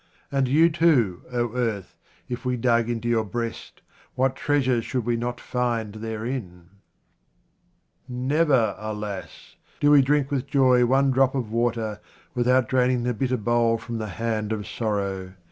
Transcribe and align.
And 0.31 0.47
you 0.47 0.71
too, 0.71 1.21
O 1.31 1.55
earth, 1.55 1.95
if 2.27 2.43
we 2.43 2.57
dug 2.57 2.89
into 2.89 3.07
your 3.07 3.23
breast, 3.23 3.83
what 4.15 4.35
treasures 4.35 4.83
should 4.83 5.05
we 5.05 5.15
not 5.15 5.39
find 5.39 5.93
therein! 5.93 6.69
Never, 8.09 8.73
alas! 8.79 9.57
do 9.79 9.91
we 9.91 10.01
drink 10.01 10.31
with 10.31 10.47
joy 10.47 10.87
one 10.87 11.11
drop 11.11 11.35
of 11.35 11.51
water 11.51 12.01
without 12.33 12.67
draining 12.67 13.03
the 13.03 13.13
bitter 13.13 13.37
bowl 13.37 13.77
from 13.77 13.99
the 13.99 14.07
hand 14.17 14.51
of 14.51 14.65
sorrow. 14.65 15.35